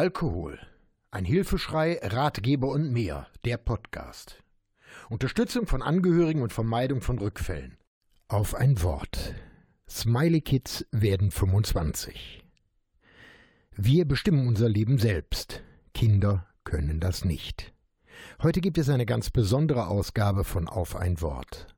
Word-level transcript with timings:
Alkohol. 0.00 0.58
Ein 1.10 1.26
Hilfeschrei, 1.26 2.00
Ratgeber 2.02 2.68
und 2.68 2.90
mehr. 2.90 3.26
Der 3.44 3.58
Podcast. 3.58 4.42
Unterstützung 5.10 5.66
von 5.66 5.82
Angehörigen 5.82 6.40
und 6.40 6.54
Vermeidung 6.54 7.02
von 7.02 7.18
Rückfällen. 7.18 7.76
Auf 8.26 8.54
ein 8.54 8.82
Wort. 8.82 9.34
Smiley 9.86 10.40
Kids 10.40 10.86
werden 10.90 11.30
25. 11.30 12.42
Wir 13.76 14.08
bestimmen 14.08 14.48
unser 14.48 14.70
Leben 14.70 14.96
selbst. 14.96 15.62
Kinder 15.92 16.46
können 16.64 16.98
das 16.98 17.26
nicht. 17.26 17.74
Heute 18.42 18.62
gibt 18.62 18.78
es 18.78 18.88
eine 18.88 19.04
ganz 19.04 19.28
besondere 19.28 19.88
Ausgabe 19.88 20.44
von 20.44 20.66
Auf 20.66 20.96
ein 20.96 21.20
Wort. 21.20 21.76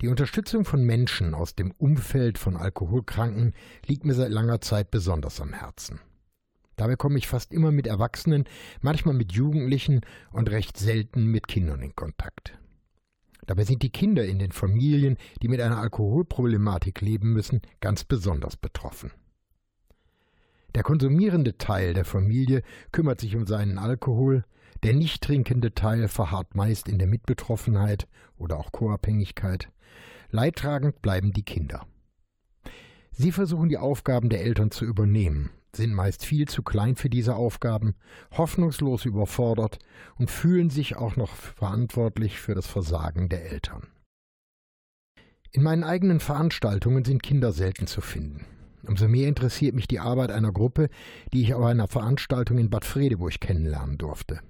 Die 0.00 0.06
Unterstützung 0.06 0.64
von 0.64 0.84
Menschen 0.84 1.34
aus 1.34 1.56
dem 1.56 1.72
Umfeld 1.72 2.38
von 2.38 2.56
Alkoholkranken 2.56 3.52
liegt 3.84 4.04
mir 4.04 4.14
seit 4.14 4.30
langer 4.30 4.60
Zeit 4.60 4.92
besonders 4.92 5.40
am 5.40 5.52
Herzen. 5.52 5.98
Dabei 6.76 6.96
komme 6.96 7.18
ich 7.18 7.28
fast 7.28 7.52
immer 7.52 7.70
mit 7.70 7.86
Erwachsenen, 7.86 8.44
manchmal 8.80 9.14
mit 9.14 9.32
Jugendlichen 9.32 10.00
und 10.32 10.50
recht 10.50 10.76
selten 10.76 11.26
mit 11.26 11.48
Kindern 11.48 11.82
in 11.82 11.94
Kontakt. 11.94 12.58
Dabei 13.46 13.64
sind 13.64 13.82
die 13.82 13.90
Kinder 13.90 14.24
in 14.24 14.38
den 14.38 14.52
Familien, 14.52 15.16
die 15.42 15.48
mit 15.48 15.60
einer 15.60 15.78
Alkoholproblematik 15.78 17.00
leben 17.00 17.32
müssen, 17.32 17.60
ganz 17.80 18.04
besonders 18.04 18.56
betroffen. 18.56 19.10
Der 20.74 20.82
konsumierende 20.82 21.58
Teil 21.58 21.92
der 21.92 22.04
Familie 22.04 22.62
kümmert 22.92 23.20
sich 23.20 23.36
um 23.36 23.46
seinen 23.46 23.78
Alkohol, 23.78 24.44
der 24.82 24.94
nicht 24.94 25.22
trinkende 25.22 25.74
Teil 25.74 26.08
verharrt 26.08 26.54
meist 26.54 26.88
in 26.88 26.98
der 26.98 27.08
Mitbetroffenheit 27.08 28.08
oder 28.38 28.58
auch 28.58 28.72
Co-Abhängigkeit. 28.72 29.70
Leidtragend 30.30 31.02
bleiben 31.02 31.32
die 31.32 31.44
Kinder. 31.44 31.86
Sie 33.12 33.30
versuchen 33.30 33.68
die 33.68 33.78
Aufgaben 33.78 34.30
der 34.30 34.42
Eltern 34.42 34.70
zu 34.70 34.84
übernehmen, 34.86 35.50
sind 35.74 35.92
meist 35.94 36.24
viel 36.24 36.48
zu 36.48 36.62
klein 36.62 36.96
für 36.96 37.10
diese 37.10 37.36
Aufgaben, 37.36 37.94
hoffnungslos 38.32 39.04
überfordert 39.04 39.78
und 40.16 40.30
fühlen 40.30 40.70
sich 40.70 40.96
auch 40.96 41.16
noch 41.16 41.34
verantwortlich 41.34 42.40
für 42.40 42.54
das 42.54 42.66
Versagen 42.66 43.28
der 43.28 43.50
Eltern. 43.50 43.86
In 45.50 45.62
meinen 45.62 45.84
eigenen 45.84 46.20
Veranstaltungen 46.20 47.04
sind 47.04 47.22
Kinder 47.22 47.52
selten 47.52 47.86
zu 47.86 48.00
finden. 48.00 48.46
Umso 48.86 49.06
mehr 49.06 49.28
interessiert 49.28 49.74
mich 49.74 49.86
die 49.86 50.00
Arbeit 50.00 50.32
einer 50.32 50.50
Gruppe, 50.50 50.88
die 51.32 51.42
ich 51.42 51.54
auf 51.54 51.62
einer 51.64 51.88
Veranstaltung 51.88 52.56
in 52.58 52.70
Bad 52.70 52.86
Fredeburg 52.86 53.38
kennenlernen 53.40 53.98
durfte. 53.98 54.40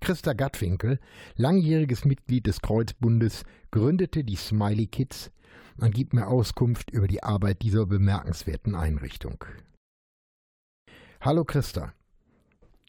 Christa 0.00 0.32
Gattwinkel, 0.32 0.98
langjähriges 1.36 2.04
Mitglied 2.04 2.48
des 2.48 2.60
Kreuzbundes, 2.60 3.44
gründete 3.70 4.24
die 4.24 4.34
Smiley 4.34 4.88
Kids 4.88 5.30
und 5.78 5.94
gibt 5.94 6.12
mir 6.12 6.28
Auskunft 6.28 6.90
über 6.90 7.08
die 7.08 7.22
Arbeit 7.22 7.62
dieser 7.62 7.86
bemerkenswerten 7.86 8.74
Einrichtung. 8.74 9.44
Hallo 11.20 11.44
Christa. 11.44 11.92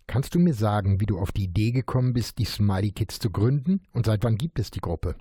Kannst 0.08 0.36
du 0.36 0.40
mir 0.40 0.54
sagen, 0.54 1.00
wie 1.00 1.06
du 1.06 1.18
auf 1.18 1.32
die 1.32 1.46
Idee 1.46 1.72
gekommen 1.72 2.14
bist, 2.14 2.38
die 2.38 2.46
Smiley 2.46 2.92
Kids 2.92 3.20
zu 3.20 3.30
gründen 3.30 3.82
und 3.94 4.06
seit 4.06 4.24
wann 4.24 4.38
gibt 4.38 4.60
es 4.60 4.70
die 4.70 4.82
Gruppe? 4.82 5.16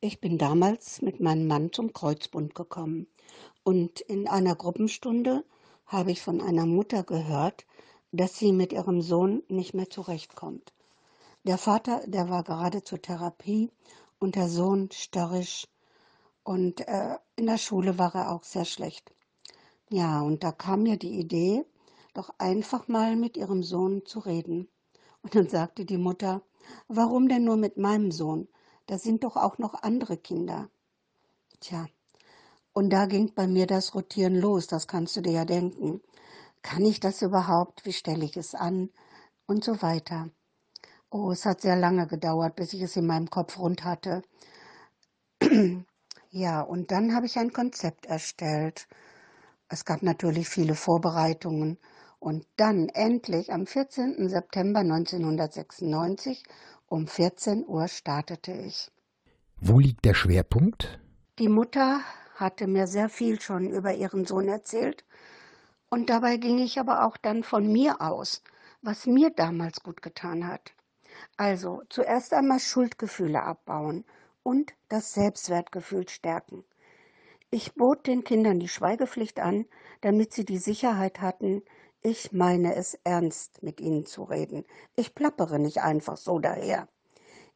Ich 0.00 0.20
bin 0.20 0.38
damals 0.38 1.02
mit 1.02 1.20
meinem 1.20 1.46
Mann 1.46 1.72
zum 1.72 1.92
Kreuzbund 1.92 2.54
gekommen 2.54 3.06
und 3.62 4.00
in 4.00 4.28
einer 4.28 4.54
Gruppenstunde 4.54 5.44
habe 5.86 6.12
ich 6.12 6.22
von 6.22 6.40
einer 6.40 6.66
Mutter 6.66 7.04
gehört, 7.04 7.66
dass 8.12 8.38
sie 8.38 8.52
mit 8.52 8.72
ihrem 8.72 9.02
Sohn 9.02 9.42
nicht 9.48 9.74
mehr 9.74 9.90
zurechtkommt. 9.90 10.72
Der 11.44 11.58
Vater, 11.58 12.02
der 12.06 12.30
war 12.30 12.42
gerade 12.42 12.82
zur 12.82 13.02
Therapie 13.02 13.70
und 14.18 14.34
der 14.36 14.48
Sohn 14.48 14.88
störrisch 14.92 15.66
und 16.44 16.86
äh, 16.86 17.18
in 17.36 17.46
der 17.46 17.58
Schule 17.58 17.98
war 17.98 18.14
er 18.14 18.30
auch 18.30 18.44
sehr 18.44 18.64
schlecht. 18.64 19.12
Ja, 19.90 20.20
und 20.20 20.44
da 20.44 20.52
kam 20.52 20.82
mir 20.84 20.96
die 20.96 21.18
Idee, 21.18 21.64
doch 22.14 22.30
einfach 22.38 22.86
mal 22.88 23.16
mit 23.16 23.36
ihrem 23.36 23.62
Sohn 23.62 24.06
zu 24.06 24.20
reden. 24.20 24.68
Und 25.22 25.34
dann 25.34 25.48
sagte 25.48 25.84
die 25.84 25.98
Mutter, 25.98 26.42
warum 26.88 27.28
denn 27.28 27.44
nur 27.44 27.56
mit 27.56 27.76
meinem 27.76 28.12
Sohn? 28.12 28.48
Da 28.86 28.98
sind 28.98 29.24
doch 29.24 29.36
auch 29.36 29.58
noch 29.58 29.74
andere 29.82 30.16
Kinder. 30.16 30.68
Tja, 31.60 31.86
und 32.72 32.90
da 32.90 33.06
ging 33.06 33.32
bei 33.34 33.46
mir 33.46 33.66
das 33.66 33.94
Rotieren 33.94 34.34
los, 34.34 34.66
das 34.66 34.88
kannst 34.88 35.16
du 35.16 35.22
dir 35.22 35.32
ja 35.32 35.44
denken. 35.44 36.02
Kann 36.62 36.84
ich 36.84 37.00
das 37.00 37.22
überhaupt? 37.22 37.86
Wie 37.86 37.92
stelle 37.92 38.24
ich 38.24 38.36
es 38.36 38.54
an? 38.54 38.90
Und 39.46 39.64
so 39.64 39.80
weiter. 39.80 40.30
Oh, 41.10 41.30
es 41.30 41.46
hat 41.46 41.60
sehr 41.60 41.76
lange 41.76 42.06
gedauert, 42.06 42.56
bis 42.56 42.72
ich 42.72 42.82
es 42.82 42.96
in 42.96 43.06
meinem 43.06 43.30
Kopf 43.30 43.58
rund 43.58 43.84
hatte. 43.84 44.22
Ja, 46.34 46.62
und 46.62 46.90
dann 46.90 47.14
habe 47.14 47.26
ich 47.26 47.38
ein 47.38 47.52
Konzept 47.52 48.06
erstellt. 48.06 48.88
Es 49.68 49.84
gab 49.84 50.02
natürlich 50.02 50.48
viele 50.48 50.74
Vorbereitungen 50.74 51.78
und 52.18 52.44
dann 52.56 52.88
endlich 52.88 53.52
am 53.52 53.68
14. 53.68 54.28
September 54.28 54.80
1996 54.80 56.42
um 56.88 57.06
14 57.06 57.64
Uhr 57.64 57.86
startete 57.86 58.50
ich. 58.50 58.90
Wo 59.60 59.78
liegt 59.78 60.04
der 60.04 60.14
Schwerpunkt? 60.14 60.98
Die 61.38 61.48
Mutter 61.48 62.00
hatte 62.34 62.66
mir 62.66 62.88
sehr 62.88 63.08
viel 63.08 63.40
schon 63.40 63.70
über 63.70 63.94
ihren 63.94 64.24
Sohn 64.24 64.48
erzählt. 64.48 65.04
Und 65.88 66.10
dabei 66.10 66.36
ging 66.38 66.58
ich 66.58 66.80
aber 66.80 67.06
auch 67.06 67.16
dann 67.16 67.44
von 67.44 67.70
mir 67.70 68.00
aus, 68.00 68.42
was 68.82 69.06
mir 69.06 69.30
damals 69.30 69.84
gut 69.84 70.02
getan 70.02 70.48
hat. 70.48 70.72
Also 71.36 71.84
zuerst 71.90 72.34
einmal 72.34 72.58
Schuldgefühle 72.58 73.40
abbauen 73.40 74.04
und 74.44 74.74
das 74.88 75.12
Selbstwertgefühl 75.12 76.08
stärken. 76.08 76.62
Ich 77.50 77.74
bot 77.74 78.06
den 78.06 78.22
Kindern 78.22 78.60
die 78.60 78.68
Schweigepflicht 78.68 79.40
an, 79.40 79.64
damit 80.00 80.32
sie 80.32 80.44
die 80.44 80.58
Sicherheit 80.58 81.20
hatten, 81.20 81.62
ich 82.02 82.32
meine 82.32 82.76
es 82.76 82.98
ernst, 83.02 83.62
mit 83.62 83.80
ihnen 83.80 84.06
zu 84.06 84.22
reden. 84.22 84.64
Ich 84.94 85.14
plappere 85.14 85.58
nicht 85.58 85.82
einfach 85.82 86.16
so 86.16 86.38
daher. 86.38 86.86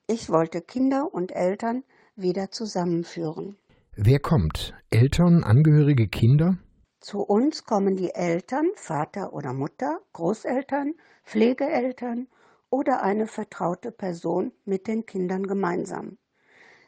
Ich 0.06 0.30
wollte 0.30 0.62
Kinder 0.62 1.12
und 1.12 1.32
Eltern 1.32 1.84
wieder 2.16 2.50
zusammenführen. 2.50 3.56
Wer 3.94 4.20
kommt? 4.20 4.74
Eltern, 4.90 5.44
Angehörige, 5.44 6.08
Kinder? 6.08 6.56
Zu 7.00 7.20
uns 7.20 7.64
kommen 7.64 7.96
die 7.96 8.14
Eltern, 8.14 8.70
Vater 8.74 9.32
oder 9.32 9.52
Mutter, 9.52 10.00
Großeltern, 10.14 10.94
Pflegeeltern 11.24 12.28
oder 12.70 13.02
eine 13.02 13.26
vertraute 13.26 13.92
Person 13.92 14.52
mit 14.64 14.86
den 14.86 15.04
Kindern 15.04 15.46
gemeinsam. 15.46 16.16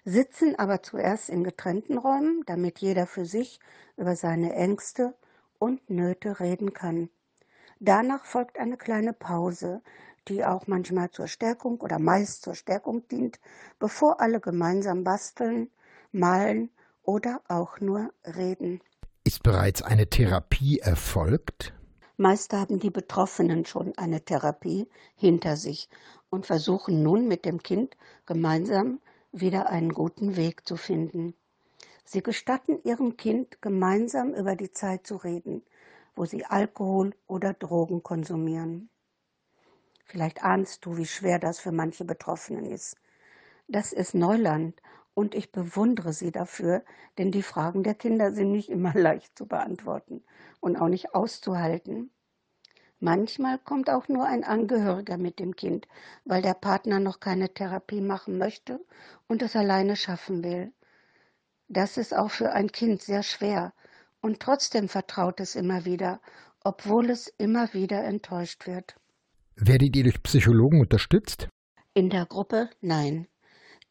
Sitzen 0.04 0.58
aber 0.58 0.82
zuerst 0.82 1.28
in 1.28 1.44
getrennten 1.44 1.98
Räumen, 1.98 2.42
damit 2.46 2.78
jeder 2.78 3.06
für 3.06 3.26
sich 3.26 3.60
über 3.96 4.16
seine 4.16 4.54
Ängste 4.54 5.14
und 5.58 5.90
Nöte 5.90 6.40
reden 6.40 6.72
kann. 6.72 7.10
Danach 7.80 8.24
folgt 8.24 8.58
eine 8.58 8.76
kleine 8.76 9.12
Pause, 9.12 9.82
die 10.28 10.44
auch 10.44 10.66
manchmal 10.66 11.10
zur 11.10 11.28
Stärkung 11.28 11.80
oder 11.80 11.98
meist 11.98 12.42
zur 12.42 12.54
Stärkung 12.54 13.06
dient, 13.08 13.40
bevor 13.78 14.20
alle 14.20 14.40
gemeinsam 14.40 15.04
basteln, 15.04 15.70
malen 16.12 16.70
oder 17.02 17.40
auch 17.48 17.80
nur 17.80 18.10
reden. 18.24 18.80
Ist 19.24 19.42
bereits 19.42 19.82
eine 19.82 20.08
Therapie 20.08 20.78
erfolgt? 20.78 21.74
Meist 22.16 22.52
haben 22.52 22.78
die 22.78 22.90
Betroffenen 22.90 23.64
schon 23.64 23.96
eine 23.96 24.22
Therapie 24.22 24.88
hinter 25.16 25.56
sich 25.56 25.88
und 26.28 26.46
versuchen 26.46 27.02
nun 27.02 27.28
mit 27.28 27.44
dem 27.44 27.62
Kind 27.62 27.96
gemeinsam 28.26 29.00
wieder 29.32 29.68
einen 29.68 29.92
guten 29.92 30.36
Weg 30.36 30.66
zu 30.66 30.76
finden. 30.76 31.34
Sie 32.04 32.22
gestatten 32.22 32.80
ihrem 32.82 33.16
Kind 33.16 33.62
gemeinsam 33.62 34.34
über 34.34 34.56
die 34.56 34.72
Zeit 34.72 35.06
zu 35.06 35.16
reden, 35.16 35.62
wo 36.16 36.24
sie 36.24 36.44
Alkohol 36.44 37.14
oder 37.26 37.54
Drogen 37.54 38.02
konsumieren. 38.02 38.90
Vielleicht 40.04 40.42
ahnst 40.42 40.84
du, 40.84 40.96
wie 40.96 41.06
schwer 41.06 41.38
das 41.38 41.60
für 41.60 41.70
manche 41.70 42.04
Betroffenen 42.04 42.64
ist. 42.64 42.96
Das 43.68 43.92
ist 43.92 44.14
Neuland 44.14 44.82
und 45.14 45.36
ich 45.36 45.52
bewundere 45.52 46.12
sie 46.12 46.32
dafür, 46.32 46.84
denn 47.18 47.30
die 47.30 47.44
Fragen 47.44 47.84
der 47.84 47.94
Kinder 47.94 48.32
sind 48.32 48.50
nicht 48.50 48.70
immer 48.70 48.92
leicht 48.98 49.38
zu 49.38 49.46
beantworten 49.46 50.24
und 50.58 50.76
auch 50.76 50.88
nicht 50.88 51.14
auszuhalten. 51.14 52.10
Manchmal 53.02 53.58
kommt 53.58 53.88
auch 53.88 54.08
nur 54.08 54.26
ein 54.26 54.44
Angehöriger 54.44 55.16
mit 55.16 55.38
dem 55.38 55.56
Kind, 55.56 55.88
weil 56.26 56.42
der 56.42 56.52
Partner 56.52 57.00
noch 57.00 57.18
keine 57.18 57.48
Therapie 57.48 58.02
machen 58.02 58.36
möchte 58.36 58.78
und 59.26 59.40
es 59.40 59.56
alleine 59.56 59.96
schaffen 59.96 60.44
will. 60.44 60.72
Das 61.68 61.96
ist 61.96 62.14
auch 62.14 62.30
für 62.30 62.52
ein 62.52 62.70
Kind 62.70 63.00
sehr 63.00 63.22
schwer, 63.22 63.72
und 64.20 64.40
trotzdem 64.40 64.88
vertraut 64.88 65.40
es 65.40 65.54
immer 65.54 65.86
wieder, 65.86 66.20
obwohl 66.62 67.08
es 67.08 67.28
immer 67.38 67.72
wieder 67.72 68.04
enttäuscht 68.04 68.66
wird. 68.66 68.96
Werdet 69.56 69.96
ihr 69.96 70.02
durch 70.04 70.22
Psychologen 70.22 70.80
unterstützt? 70.80 71.48
In 71.94 72.10
der 72.10 72.26
Gruppe 72.26 72.68
nein. 72.82 73.28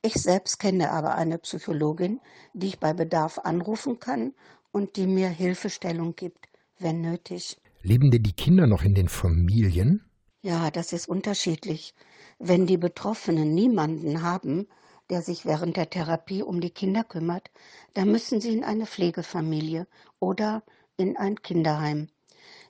Ich 0.03 0.13
selbst 0.13 0.59
kenne 0.59 0.91
aber 0.91 1.15
eine 1.15 1.39
Psychologin, 1.39 2.21
die 2.53 2.67
ich 2.67 2.79
bei 2.79 2.93
Bedarf 2.93 3.39
anrufen 3.39 3.99
kann 3.99 4.33
und 4.71 4.95
die 4.97 5.07
mir 5.07 5.29
Hilfestellung 5.29 6.15
gibt, 6.15 6.47
wenn 6.77 7.01
nötig. 7.01 7.59
Leben 7.81 8.11
denn 8.11 8.23
die 8.23 8.33
Kinder 8.33 8.67
noch 8.67 8.83
in 8.83 8.93
den 8.93 9.07
Familien? 9.07 10.03
Ja, 10.41 10.69
das 10.71 10.93
ist 10.93 11.07
unterschiedlich. 11.07 11.93
Wenn 12.37 12.65
die 12.65 12.77
Betroffenen 12.77 13.53
niemanden 13.53 14.21
haben, 14.21 14.67
der 15.09 15.21
sich 15.21 15.45
während 15.45 15.77
der 15.77 15.89
Therapie 15.89 16.43
um 16.43 16.61
die 16.61 16.69
Kinder 16.69 17.03
kümmert, 17.03 17.49
dann 17.93 18.11
müssen 18.11 18.41
sie 18.41 18.53
in 18.53 18.63
eine 18.63 18.85
Pflegefamilie 18.85 19.87
oder 20.19 20.63
in 20.97 21.17
ein 21.17 21.41
Kinderheim. 21.41 22.09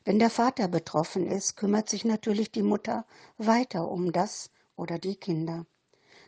Wenn 0.06 0.20
der 0.20 0.30
Vater 0.30 0.68
betroffen 0.68 1.28
ist, 1.28 1.58
kümmert 1.58 1.90
sich 1.90 2.06
natürlich 2.06 2.52
die 2.52 2.64
Mutter 2.64 3.06
weiter 3.38 3.90
um 3.90 4.12
das 4.12 4.50
oder 4.76 4.98
die 4.98 5.16
Kinder. 5.16 5.66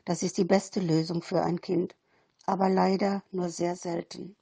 Das 0.05 0.23
ist 0.23 0.37
die 0.37 0.45
beste 0.45 0.79
Lösung 0.79 1.21
für 1.21 1.43
ein 1.43 1.61
Kind, 1.61 1.95
aber 2.45 2.69
leider 2.69 3.23
nur 3.31 3.49
sehr 3.49 3.75
selten. 3.75 4.35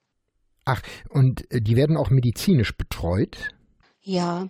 Ach, 0.65 0.81
und 1.09 1.51
äh, 1.51 1.61
die 1.61 1.75
werden 1.75 1.97
auch 1.97 2.09
medizinisch 2.09 2.75
betreut? 2.75 3.55
Ja, 4.09 4.49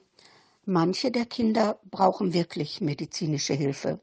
manche 0.64 1.12
der 1.12 1.26
Kinder 1.26 1.80
brauchen 1.92 2.34
wirklich 2.34 2.80
medizinische 2.80 3.54
Hilfe. 3.54 4.00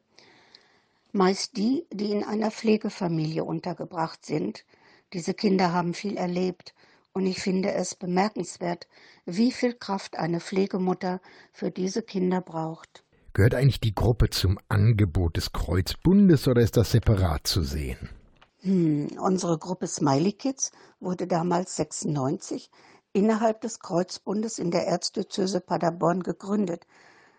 Meist 1.12 1.56
die, 1.56 1.87
die 1.91 2.11
in 2.11 2.25
einer 2.25 2.50
Pflegefamilie 2.50 3.43
untergebracht 3.43 4.26
sind. 4.26 4.67
Diese 5.14 5.32
Kinder 5.32 5.73
haben 5.73 5.94
viel 5.94 6.19
erlebt 6.19 6.75
und 7.14 7.25
ich 7.25 7.41
finde 7.41 7.73
es 7.73 7.94
bemerkenswert, 7.94 8.87
wie 9.25 9.50
viel 9.50 9.73
Kraft 9.73 10.19
eine 10.19 10.41
Pflegemutter 10.41 11.23
für 11.55 11.70
diese 11.70 12.02
Kinder 12.02 12.43
braucht. 12.43 13.02
Gehört 13.32 13.55
eigentlich 13.55 13.81
die 13.81 13.94
Gruppe 13.94 14.29
zum 14.29 14.59
Angebot 14.69 15.38
des 15.38 15.52
Kreuzbundes 15.52 16.49
oder 16.49 16.61
ist 16.61 16.76
das 16.76 16.91
separat 16.91 17.47
zu 17.47 17.62
sehen? 17.62 18.11
Hm, 18.61 19.09
unsere 19.20 19.56
Gruppe 19.56 19.87
Smiley 19.87 20.32
Kids 20.32 20.73
wurde 21.00 21.26
damals 21.26 21.76
96 21.76 22.70
innerhalb 23.16 23.60
des 23.62 23.80
Kreuzbundes 23.80 24.58
in 24.58 24.70
der 24.70 24.86
Erzdiözese 24.86 25.60
Paderborn 25.60 26.22
gegründet. 26.22 26.86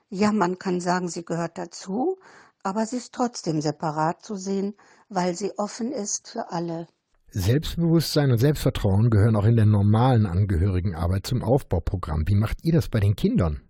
Ja, 0.09 0.31
man 0.31 0.57
kann 0.57 0.79
sagen, 0.79 1.07
sie 1.07 1.23
gehört 1.23 1.57
dazu, 1.57 2.17
aber 2.63 2.85
sie 2.85 2.97
ist 2.97 3.13
trotzdem 3.13 3.61
separat 3.61 4.23
zu 4.23 4.35
sehen, 4.35 4.73
weil 5.09 5.35
sie 5.35 5.51
offen 5.57 5.91
ist 5.91 6.29
für 6.29 6.51
alle. 6.51 6.87
Selbstbewusstsein 7.29 8.31
und 8.31 8.39
Selbstvertrauen 8.39 9.09
gehören 9.09 9.35
auch 9.35 9.45
in 9.45 9.55
der 9.55 9.65
normalen 9.65 10.25
Angehörigenarbeit 10.25 11.27
zum 11.27 11.43
Aufbauprogramm. 11.43 12.23
Wie 12.27 12.35
macht 12.35 12.63
ihr 12.63 12.73
das 12.73 12.89
bei 12.89 12.99
den 12.99 13.15
Kindern? 13.15 13.61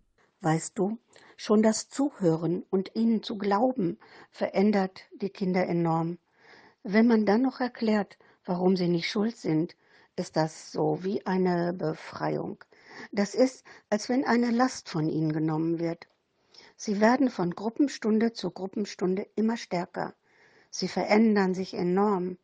Weißt 0.42 0.78
du, 0.80 0.98
Schon 1.40 1.62
das 1.62 1.88
Zuhören 1.88 2.64
und 2.72 2.96
ihnen 2.96 3.22
zu 3.22 3.38
glauben 3.38 4.00
verändert 4.32 5.04
die 5.22 5.30
Kinder 5.30 5.68
enorm. 5.68 6.18
Wenn 6.82 7.06
man 7.06 7.28
dann 7.28 7.44
noch 7.44 7.60
erklärt, 7.60 8.18
warum 8.44 8.76
sie 8.76 8.88
nicht 8.88 9.08
schuld 9.08 9.38
sind, 9.38 9.76
ist 10.18 10.36
das 10.36 10.72
so 10.72 11.04
wie 11.04 11.26
eine 11.26 11.74
Befreiung. 11.74 12.64
Das 13.12 13.36
ist, 13.36 13.64
als 13.90 14.10
wenn 14.10 14.26
eine 14.26 14.52
Last 14.52 14.90
von 14.90 15.08
ihnen 15.08 15.32
genommen 15.32 15.80
wird. 15.80 16.08
Sie 16.76 17.00
werden 17.00 17.30
von 17.30 17.52
Gruppenstunde 17.52 18.34
zu 18.34 18.52
Gruppenstunde 18.52 19.28
immer 19.36 19.58
stärker. 19.58 20.14
Sie 20.70 20.88
verändern 20.88 21.54
sich 21.54 21.74
enorm. 21.74 22.38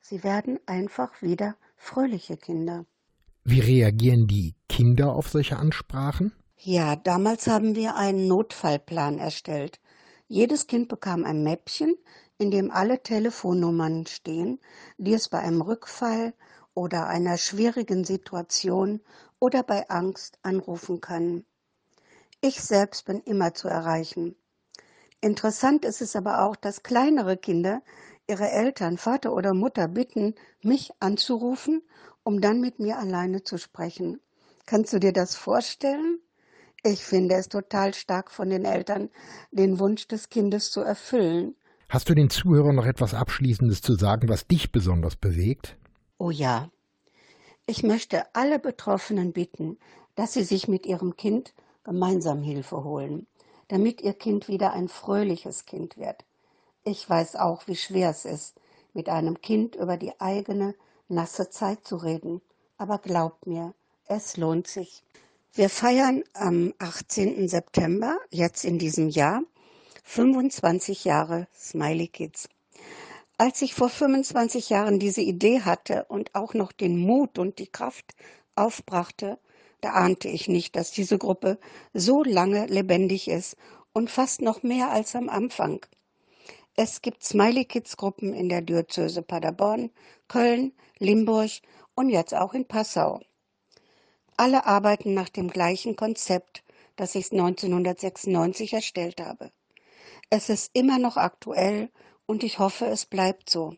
Sie 0.00 0.24
werden 0.24 0.58
einfach 0.66 1.20
wieder 1.20 1.56
fröhliche 1.76 2.36
Kinder. 2.36 2.86
Wie 3.44 3.60
reagieren 3.60 4.26
die 4.26 4.54
Kinder 4.68 5.14
auf 5.14 5.28
solche 5.28 5.56
Ansprachen? 5.56 6.32
Ja, 6.56 6.96
damals 6.96 7.46
haben 7.46 7.74
wir 7.76 7.94
einen 7.96 8.26
Notfallplan 8.26 9.18
erstellt. 9.18 9.80
Jedes 10.26 10.66
Kind 10.66 10.88
bekam 10.88 11.24
ein 11.24 11.42
Mäppchen, 11.42 11.94
in 12.36 12.50
dem 12.50 12.70
alle 12.70 13.02
Telefonnummern 13.02 14.06
stehen, 14.06 14.60
die 14.98 15.14
es 15.14 15.28
bei 15.28 15.38
einem 15.38 15.62
Rückfall 15.62 16.34
oder 16.78 17.08
einer 17.08 17.38
schwierigen 17.38 18.04
Situation 18.04 19.00
oder 19.40 19.64
bei 19.64 19.90
Angst 19.90 20.38
anrufen 20.42 21.00
kann. 21.00 21.44
Ich 22.40 22.60
selbst 22.62 23.04
bin 23.04 23.20
immer 23.22 23.52
zu 23.52 23.66
erreichen. 23.66 24.36
Interessant 25.20 25.84
ist 25.84 26.00
es 26.00 26.14
aber 26.14 26.44
auch, 26.44 26.54
dass 26.54 26.84
kleinere 26.84 27.36
Kinder 27.36 27.82
ihre 28.28 28.48
Eltern, 28.48 28.96
Vater 28.96 29.32
oder 29.32 29.54
Mutter 29.54 29.88
bitten, 29.88 30.36
mich 30.62 30.92
anzurufen, 31.00 31.82
um 32.22 32.40
dann 32.40 32.60
mit 32.60 32.78
mir 32.78 32.98
alleine 32.98 33.42
zu 33.42 33.58
sprechen. 33.58 34.20
Kannst 34.64 34.92
du 34.92 35.00
dir 35.00 35.12
das 35.12 35.34
vorstellen? 35.34 36.20
Ich 36.84 37.04
finde 37.04 37.34
es 37.34 37.48
total 37.48 37.92
stark 37.92 38.30
von 38.30 38.50
den 38.50 38.64
Eltern, 38.64 39.10
den 39.50 39.80
Wunsch 39.80 40.06
des 40.06 40.28
Kindes 40.28 40.70
zu 40.70 40.82
erfüllen. 40.82 41.56
Hast 41.88 42.08
du 42.08 42.14
den 42.14 42.30
Zuhörern 42.30 42.76
noch 42.76 42.86
etwas 42.86 43.14
Abschließendes 43.14 43.82
zu 43.82 43.94
sagen, 43.94 44.28
was 44.28 44.46
dich 44.46 44.70
besonders 44.70 45.16
bewegt? 45.16 45.76
Oh 46.18 46.30
ja. 46.30 46.68
Ich 47.66 47.84
möchte 47.84 48.34
alle 48.34 48.58
Betroffenen 48.58 49.32
bitten, 49.32 49.78
dass 50.16 50.32
sie 50.32 50.42
sich 50.42 50.66
mit 50.66 50.84
ihrem 50.84 51.16
Kind 51.16 51.54
gemeinsam 51.84 52.42
Hilfe 52.42 52.82
holen, 52.82 53.28
damit 53.68 54.00
ihr 54.00 54.14
Kind 54.14 54.48
wieder 54.48 54.72
ein 54.72 54.88
fröhliches 54.88 55.64
Kind 55.64 55.96
wird. 55.96 56.24
Ich 56.82 57.08
weiß 57.08 57.36
auch, 57.36 57.68
wie 57.68 57.76
schwer 57.76 58.10
es 58.10 58.24
ist, 58.24 58.56
mit 58.94 59.08
einem 59.08 59.40
Kind 59.40 59.76
über 59.76 59.96
die 59.96 60.20
eigene 60.20 60.74
nasse 61.06 61.50
Zeit 61.50 61.86
zu 61.86 61.96
reden. 61.96 62.40
Aber 62.78 62.98
glaubt 62.98 63.46
mir, 63.46 63.74
es 64.06 64.36
lohnt 64.36 64.66
sich. 64.66 65.04
Wir 65.52 65.68
feiern 65.68 66.24
am 66.34 66.74
18. 66.78 67.48
September, 67.48 68.18
jetzt 68.30 68.64
in 68.64 68.78
diesem 68.78 69.08
Jahr, 69.08 69.42
25 70.02 71.04
Jahre 71.04 71.46
Smiley 71.54 72.08
Kids. 72.08 72.48
Als 73.40 73.62
ich 73.62 73.72
vor 73.72 73.88
25 73.88 74.68
Jahren 74.68 74.98
diese 74.98 75.20
Idee 75.20 75.60
hatte 75.60 76.06
und 76.08 76.34
auch 76.34 76.54
noch 76.54 76.72
den 76.72 76.98
Mut 76.98 77.38
und 77.38 77.60
die 77.60 77.68
Kraft 77.68 78.16
aufbrachte, 78.56 79.38
da 79.80 79.90
ahnte 79.90 80.28
ich 80.28 80.48
nicht, 80.48 80.74
dass 80.74 80.90
diese 80.90 81.18
Gruppe 81.18 81.60
so 81.92 82.24
lange 82.24 82.66
lebendig 82.66 83.28
ist 83.28 83.56
und 83.92 84.10
fast 84.10 84.42
noch 84.42 84.64
mehr 84.64 84.90
als 84.90 85.14
am 85.14 85.28
Anfang. 85.28 85.86
Es 86.74 87.00
gibt 87.00 87.22
Smiley 87.22 87.64
Kids 87.64 87.96
Gruppen 87.96 88.34
in 88.34 88.48
der 88.48 88.60
Diözese 88.60 89.22
Paderborn, 89.22 89.92
Köln, 90.26 90.72
Limburg 90.98 91.50
und 91.94 92.08
jetzt 92.08 92.34
auch 92.34 92.54
in 92.54 92.66
Passau. 92.66 93.20
Alle 94.36 94.66
arbeiten 94.66 95.14
nach 95.14 95.28
dem 95.28 95.48
gleichen 95.48 95.94
Konzept, 95.94 96.64
das 96.96 97.14
ich 97.14 97.30
1996 97.30 98.72
erstellt 98.72 99.20
habe. 99.20 99.52
Es 100.28 100.48
ist 100.48 100.70
immer 100.72 100.98
noch 100.98 101.16
aktuell 101.16 101.88
und 102.28 102.44
ich 102.44 102.58
hoffe, 102.58 102.84
es 102.84 103.06
bleibt 103.06 103.48
so. 103.48 103.74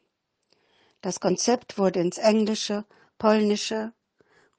Das 1.02 1.20
Konzept 1.20 1.78
wurde 1.78 2.00
ins 2.00 2.18
Englische, 2.18 2.84
Polnische 3.16 3.92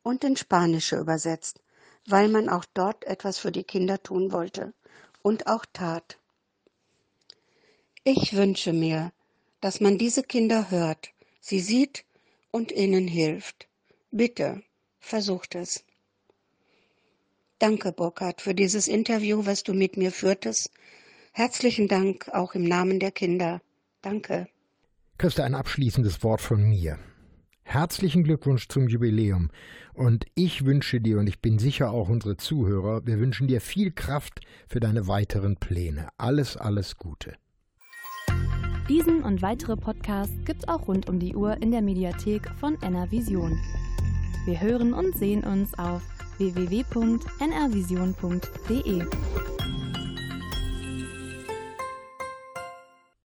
und 0.01 0.23
ins 0.23 0.39
Spanische 0.39 0.97
übersetzt, 0.97 1.59
weil 2.07 2.29
man 2.29 2.47
auch 2.47 2.65
dort 2.73 3.03
etwas 3.03 3.37
für 3.37 3.51
die 3.51 3.65
Kinder 3.65 4.01
tun 4.01 4.31
wollte 4.31 4.73
und 5.21 5.47
auch 5.47 5.65
tat. 5.73 6.17
Ich 8.05 8.33
wünsche 8.33 8.71
mir, 8.71 9.11
dass 9.59 9.81
man 9.81 9.97
diese 9.97 10.23
Kinder 10.23 10.71
hört, 10.71 11.09
sie 11.41 11.59
sieht 11.59 12.05
und 12.49 12.71
ihnen 12.71 13.09
hilft. 13.09 13.67
Bitte, 14.09 14.63
versucht 14.99 15.53
es. 15.53 15.83
Danke, 17.59 17.91
Burkhard, 17.91 18.41
für 18.41 18.55
dieses 18.55 18.87
Interview, 18.87 19.45
was 19.45 19.63
du 19.63 19.73
mit 19.73 19.97
mir 19.97 20.13
führtest. 20.13 20.71
Herzlichen 21.33 21.89
Dank 21.89 22.29
auch 22.29 22.55
im 22.55 22.63
Namen 22.63 22.99
der 22.99 23.11
Kinder. 23.11 23.61
Danke. 24.01 24.47
Christa, 25.17 25.43
ein 25.43 25.55
abschließendes 25.55 26.23
Wort 26.23 26.41
von 26.41 26.63
mir. 26.63 26.97
Herzlichen 27.63 28.23
Glückwunsch 28.23 28.67
zum 28.67 28.87
Jubiläum. 28.87 29.49
Und 29.93 30.25
ich 30.35 30.65
wünsche 30.65 30.99
dir, 30.99 31.19
und 31.19 31.27
ich 31.27 31.41
bin 31.41 31.59
sicher 31.59 31.91
auch 31.91 32.09
unsere 32.09 32.37
Zuhörer, 32.37 33.05
wir 33.05 33.19
wünschen 33.19 33.47
dir 33.47 33.61
viel 33.61 33.91
Kraft 33.91 34.41
für 34.67 34.79
deine 34.79 35.07
weiteren 35.07 35.57
Pläne. 35.57 36.09
Alles, 36.17 36.57
alles 36.57 36.97
Gute. 36.97 37.35
Diesen 38.89 39.23
und 39.23 39.41
weitere 39.41 39.77
Podcasts 39.77 40.35
gibt's 40.43 40.67
auch 40.67 40.87
rund 40.87 41.07
um 41.07 41.19
die 41.19 41.35
Uhr 41.35 41.61
in 41.61 41.71
der 41.71 41.81
Mediathek 41.81 42.49
von 42.59 42.81
NRVision. 42.81 43.57
Wir 44.45 44.59
hören 44.59 44.93
und 44.93 45.15
sehen 45.15 45.43
uns 45.43 45.77
auf 45.77 46.01
www.nrvision.de. 46.39 49.05